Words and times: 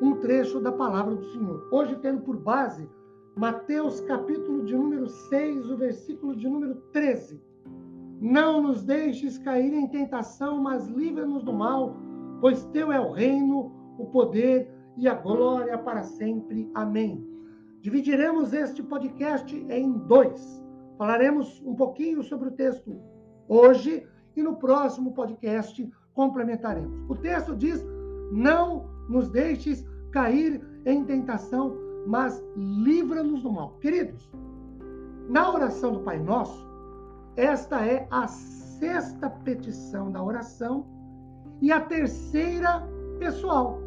um 0.00 0.16
trecho 0.16 0.60
da 0.60 0.72
palavra 0.72 1.14
do 1.14 1.24
Senhor. 1.32 1.68
Hoje, 1.70 1.96
tendo 1.96 2.20
por 2.22 2.36
base 2.36 2.88
Mateus, 3.36 4.00
capítulo 4.00 4.64
de 4.64 4.74
número 4.74 5.08
6, 5.08 5.70
o 5.70 5.76
versículo 5.76 6.34
de 6.34 6.48
número 6.48 6.76
13. 6.92 7.40
Não 8.20 8.62
nos 8.62 8.82
deixes 8.82 9.36
cair 9.38 9.74
em 9.74 9.86
tentação, 9.88 10.62
mas 10.62 10.86
livra-nos 10.88 11.42
do 11.42 11.52
mal, 11.52 11.96
pois 12.40 12.64
teu 12.66 12.90
é 12.90 12.98
o 12.98 13.12
reino, 13.12 13.72
o 13.98 14.06
poder 14.06 14.70
e 14.96 15.06
a 15.06 15.14
glória 15.14 15.76
para 15.76 16.02
sempre. 16.02 16.70
Amém. 16.74 17.26
Dividiremos 17.82 18.52
este 18.52 18.82
podcast 18.82 19.54
em 19.68 19.92
dois. 19.92 20.64
Falaremos 20.96 21.62
um 21.64 21.74
pouquinho 21.74 22.22
sobre 22.22 22.48
o 22.48 22.52
texto 22.52 22.98
hoje 23.46 24.06
e 24.34 24.42
no 24.42 24.56
próximo 24.56 25.12
podcast 25.12 25.86
complementaremos. 26.14 27.04
O 27.08 27.14
texto 27.14 27.54
diz: 27.54 27.84
Não 28.32 28.95
nos 29.08 29.28
deixes 29.30 29.86
cair 30.10 30.62
em 30.84 31.04
tentação, 31.04 31.76
mas 32.06 32.42
livra-nos 32.56 33.42
do 33.42 33.52
mal. 33.52 33.76
Queridos, 33.80 34.30
na 35.28 35.52
oração 35.52 35.92
do 35.92 36.00
Pai 36.00 36.18
Nosso, 36.18 36.66
esta 37.36 37.84
é 37.84 38.06
a 38.10 38.26
sexta 38.28 39.28
petição 39.28 40.10
da 40.10 40.22
oração 40.22 40.86
e 41.60 41.72
a 41.72 41.80
terceira 41.80 42.86
pessoal. 43.18 43.78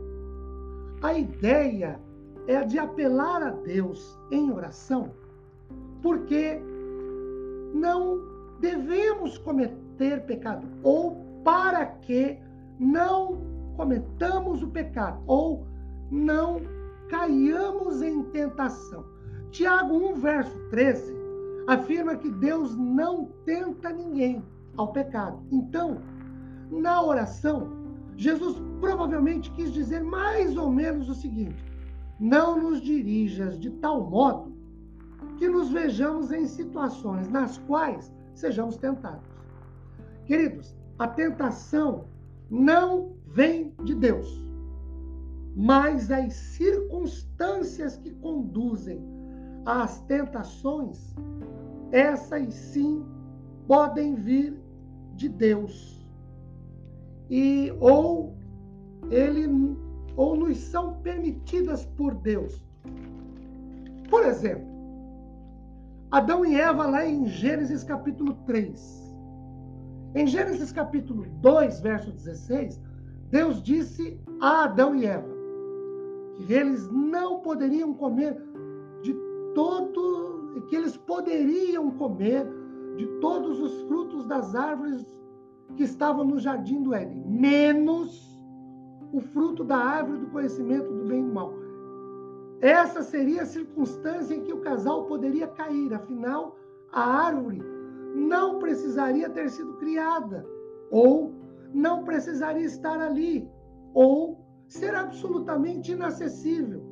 A 1.01 1.13
ideia 1.13 1.99
é 2.47 2.63
de 2.63 2.77
apelar 2.77 3.41
a 3.41 3.51
Deus 3.51 4.19
em 4.31 4.51
oração, 4.51 5.11
porque 6.01 6.59
não 7.73 8.19
devemos 8.59 9.37
cometer 9.37 10.25
pecado, 10.25 10.67
ou 10.83 11.17
para 11.43 11.85
que 11.85 12.37
não 12.79 13.48
cometamos 13.79 14.61
o 14.61 14.67
pecado 14.67 15.23
ou 15.25 15.65
não 16.11 16.59
caiamos 17.07 18.01
em 18.01 18.23
tentação. 18.23 19.05
Tiago 19.51 19.95
1, 19.95 20.15
verso 20.15 20.59
13, 20.69 21.15
afirma 21.65 22.17
que 22.17 22.29
Deus 22.29 22.75
não 22.75 23.27
tenta 23.45 23.89
ninguém 23.89 24.43
ao 24.75 24.91
pecado. 24.91 25.41
Então, 25.49 26.01
na 26.69 27.01
oração, 27.01 27.71
Jesus 28.17 28.61
provavelmente 28.81 29.49
quis 29.51 29.71
dizer 29.71 30.03
mais 30.03 30.57
ou 30.57 30.69
menos 30.69 31.07
o 31.07 31.15
seguinte: 31.15 31.63
não 32.19 32.61
nos 32.61 32.81
dirijas 32.81 33.57
de 33.57 33.69
tal 33.69 34.03
modo 34.09 34.51
que 35.37 35.47
nos 35.47 35.69
vejamos 35.69 36.33
em 36.33 36.45
situações 36.45 37.29
nas 37.29 37.57
quais 37.59 38.13
sejamos 38.35 38.75
tentados. 38.75 39.23
Queridos, 40.25 40.75
a 40.97 41.07
tentação 41.07 42.03
não 42.49 43.13
vem 43.27 43.73
de 43.83 43.93
Deus, 43.93 44.43
mas 45.55 46.09
as 46.11 46.33
circunstâncias 46.33 47.97
que 47.97 48.11
conduzem 48.11 49.01
às 49.65 50.01
tentações, 50.01 51.15
essas 51.91 52.53
sim 52.53 53.03
podem 53.67 54.15
vir 54.15 54.59
de 55.15 55.29
Deus. 55.29 55.99
E 57.29 57.71
ou 57.79 58.35
ele 59.11 59.47
ou 60.15 60.35
nos 60.35 60.57
são 60.57 60.95
permitidas 61.01 61.85
por 61.85 62.15
Deus. 62.15 62.61
Por 64.09 64.25
exemplo, 64.25 64.67
Adão 66.11 66.43
e 66.43 66.59
Eva 66.59 66.87
lá 66.87 67.05
em 67.05 67.27
Gênesis 67.27 67.83
capítulo 67.83 68.33
3. 68.45 69.08
Em 70.15 70.25
Gênesis 70.25 70.71
capítulo 70.71 71.25
2, 71.39 71.81
verso 71.81 72.11
16, 72.11 72.81
Deus 73.29 73.61
disse 73.61 74.19
a 74.41 74.63
Adão 74.63 74.95
e 74.95 75.05
Eva 75.05 75.29
que 76.35 76.51
eles 76.51 76.89
não 76.89 77.41
poderiam 77.41 77.93
comer 77.93 78.35
de 79.03 79.13
todo, 79.53 80.63
que 80.67 80.75
eles 80.75 80.97
poderiam 80.97 81.91
comer 81.91 82.47
de 82.97 83.05
todos 83.19 83.59
os 83.59 83.81
frutos 83.83 84.25
das 84.25 84.55
árvores 84.55 85.05
que 85.75 85.83
estavam 85.83 86.25
no 86.25 86.39
jardim 86.39 86.81
do 86.81 86.95
Éden, 86.95 87.23
menos 87.27 88.41
o 89.13 89.21
fruto 89.21 89.63
da 89.63 89.77
árvore 89.77 90.21
do 90.21 90.27
conhecimento 90.27 90.91
do 90.91 91.05
bem 91.05 91.19
e 91.19 91.23
do 91.23 91.33
mal. 91.33 91.53
Essa 92.61 93.03
seria 93.03 93.43
a 93.43 93.45
circunstância 93.45 94.33
em 94.33 94.41
que 94.41 94.53
o 94.53 94.61
casal 94.61 95.05
poderia 95.05 95.47
cair, 95.47 95.93
afinal, 95.93 96.57
a 96.91 97.01
árvore 97.01 97.61
não 98.19 98.59
precisaria 98.59 99.29
ter 99.29 99.49
sido 99.49 99.73
criada, 99.77 100.45
ou 100.91 101.33
não 101.73 102.03
precisaria 102.03 102.65
estar 102.65 102.99
ali, 102.99 103.49
ou 103.93 104.45
ser 104.67 104.93
absolutamente 104.93 105.91
inacessível. 105.91 106.83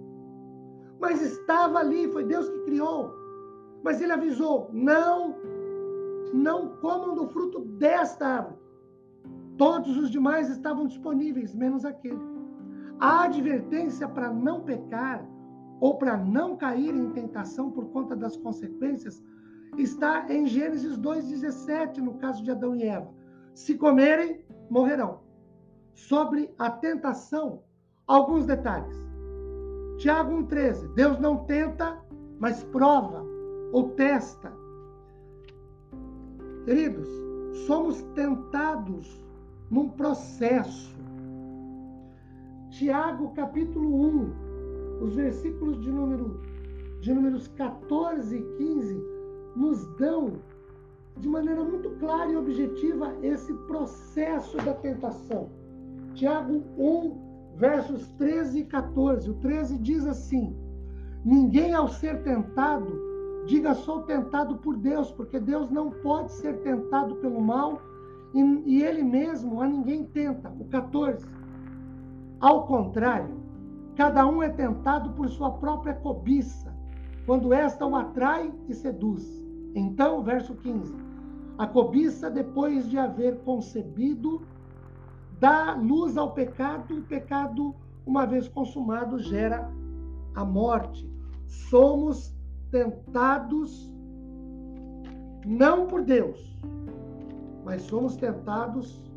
Mas 1.00 1.22
estava 1.22 1.80
ali, 1.80 2.12
foi 2.12 2.24
Deus 2.24 2.50
que 2.50 2.60
criou. 2.62 3.14
Mas 3.84 4.02
ele 4.02 4.12
avisou: 4.12 4.70
não, 4.74 5.36
não 6.34 6.78
comam 6.78 7.14
do 7.14 7.28
fruto 7.28 7.60
desta 7.78 8.26
árvore. 8.26 8.68
Todos 9.58 9.98
os 9.98 10.10
demais 10.12 10.50
estavam 10.50 10.88
disponíveis, 10.88 11.54
menos 11.54 11.84
aquele. 11.86 12.20
A 13.00 13.24
advertência 13.24 14.08
para 14.08 14.32
não 14.32 14.62
pecar 14.62 15.28
ou 15.80 15.98
para 15.98 16.18
não 16.18 16.56
cair 16.56 16.96
em 16.96 17.12
tentação 17.12 17.72
por 17.72 17.86
conta 17.90 18.16
das 18.16 18.36
consequências 18.38 19.24
está 19.84 20.26
em 20.32 20.46
Gênesis 20.46 20.98
2,17, 20.98 21.98
no 21.98 22.16
caso 22.16 22.44
de 22.44 22.52
Adão 22.52 22.76
e 22.76 22.84
Eva. 22.84 23.14
Se 23.54 23.76
comerem, 23.76 24.44
morrerão. 24.70 25.22
Sobre 25.94 26.54
a 26.58 26.70
tentação, 26.70 27.64
alguns 28.06 28.46
detalhes. 28.46 28.96
Tiago 29.98 30.32
1,13. 30.44 30.94
Deus 30.94 31.20
não 31.20 31.46
tenta, 31.46 32.00
mas 32.40 32.64
prova 32.64 33.26
ou 33.72 33.90
testa. 33.92 34.52
Queridos, 36.66 37.08
somos 37.66 38.02
tentados 38.14 39.24
num 39.70 39.90
processo. 39.90 40.96
Tiago 42.70 43.34
capítulo 43.34 44.06
1, 45.00 45.04
os 45.04 45.16
versículos 45.16 45.82
de 45.82 45.92
número 45.92 46.40
de 47.02 47.14
números 47.14 47.48
14 47.50 48.36
e 48.36 48.42
15 48.58 49.17
nos 49.58 49.86
dão 49.98 50.40
de 51.18 51.28
maneira 51.28 51.64
muito 51.64 51.90
clara 52.00 52.32
e 52.32 52.38
objetiva 52.38 53.14
esse 53.22 53.52
processo 53.68 54.58
da 54.58 54.74
tentação. 54.74 55.50
Tiago 56.14 56.64
1, 56.78 57.56
versos 57.56 58.08
13 58.12 58.60
e 58.60 58.66
14. 58.66 59.30
O 59.30 59.34
13 59.36 59.78
diz 59.80 60.06
assim: 60.06 60.56
Ninguém 61.26 61.74
ao 61.74 61.88
ser 61.88 62.24
tentado 62.24 63.08
diga 63.48 63.74
sou 63.74 64.04
tentado 64.04 64.58
por 64.58 64.76
Deus, 64.76 65.10
porque 65.12 65.40
Deus 65.40 65.72
não 65.72 65.90
pode 65.90 66.34
ser 66.34 66.60
tentado 66.60 67.16
pelo 67.16 67.42
mal 67.42 67.82
e, 68.34 68.42
e 68.66 68.84
ele 68.84 69.02
mesmo 69.02 69.62
a 69.62 69.68
ninguém 69.68 70.04
tenta. 70.06 70.50
O 70.60 70.66
14. 70.66 71.26
Ao 72.40 72.68
contrário, 72.68 73.36
cada 73.96 74.28
um 74.28 74.44
é 74.44 74.50
tentado 74.50 75.12
por 75.12 75.30
sua 75.30 75.52
própria 75.52 75.94
cobiça, 75.94 76.76
quando 77.26 77.54
esta 77.54 77.86
o 77.86 77.96
atrai 77.96 78.54
e 78.68 78.74
seduz. 78.74 79.47
Então, 79.78 80.24
verso 80.24 80.56
15: 80.56 80.92
A 81.56 81.68
cobiça, 81.68 82.32
depois 82.32 82.90
de 82.90 82.98
haver 82.98 83.38
concebido, 83.42 84.42
dá 85.40 85.76
luz 85.76 86.18
ao 86.18 86.34
pecado, 86.34 86.98
o 86.98 87.04
pecado, 87.04 87.76
uma 88.04 88.26
vez 88.26 88.48
consumado, 88.48 89.20
gera 89.20 89.72
a 90.34 90.44
morte. 90.44 91.08
Somos 91.46 92.36
tentados 92.72 93.94
não 95.46 95.86
por 95.86 96.04
Deus, 96.04 96.60
mas 97.64 97.84
somos 97.84 98.16
tentados 98.16 99.08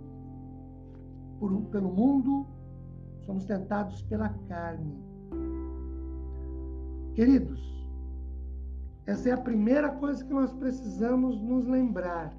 por, 1.38 1.50
pelo 1.70 1.90
mundo, 1.90 2.46
somos 3.24 3.46
tentados 3.46 4.02
pela 4.02 4.28
carne. 4.46 4.94
Queridos, 7.14 7.69
essa 9.06 9.28
é 9.28 9.32
a 9.32 9.38
primeira 9.38 9.88
coisa 9.88 10.24
que 10.24 10.32
nós 10.32 10.52
precisamos 10.52 11.40
nos 11.40 11.66
lembrar. 11.66 12.32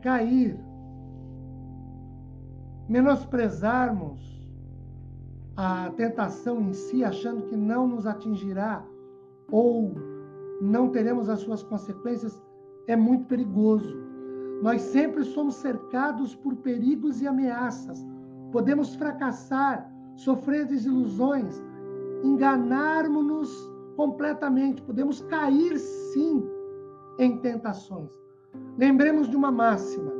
Cair, 0.00 0.58
menosprezarmos 2.88 4.20
a 5.56 5.90
tentação 5.96 6.60
em 6.60 6.72
si, 6.72 7.04
achando 7.04 7.42
que 7.46 7.56
não 7.56 7.86
nos 7.86 8.06
atingirá 8.06 8.84
ou 9.50 9.94
não 10.60 10.88
teremos 10.88 11.28
as 11.28 11.40
suas 11.40 11.62
consequências, 11.62 12.40
é 12.86 12.96
muito 12.96 13.26
perigoso. 13.26 13.96
Nós 14.62 14.80
sempre 14.82 15.24
somos 15.24 15.56
cercados 15.56 16.34
por 16.34 16.54
perigos 16.56 17.20
e 17.20 17.26
ameaças. 17.26 18.04
Podemos 18.52 18.94
fracassar, 18.94 19.92
sofrer 20.14 20.66
desilusões, 20.66 21.60
enganarmos-nos 22.22 23.71
completamente, 23.96 24.82
podemos 24.82 25.20
cair 25.22 25.78
sim 25.78 26.44
em 27.18 27.38
tentações. 27.38 28.10
Lembremos 28.78 29.28
de 29.28 29.36
uma 29.36 29.50
máxima: 29.50 30.12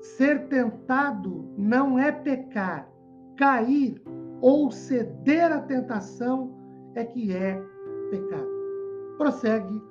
ser 0.00 0.48
tentado 0.48 1.44
não 1.56 1.98
é 1.98 2.10
pecar, 2.10 2.90
cair 3.36 4.02
ou 4.40 4.70
ceder 4.70 5.52
à 5.52 5.60
tentação 5.60 6.52
é 6.94 7.04
que 7.04 7.32
é 7.32 7.62
pecado. 8.10 8.50
Prossegue 9.18 9.82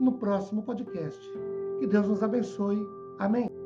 no 0.00 0.12
próximo 0.12 0.62
podcast. 0.62 1.20
Que 1.78 1.86
Deus 1.86 2.08
nos 2.08 2.22
abençoe. 2.22 2.84
Amém. 3.18 3.59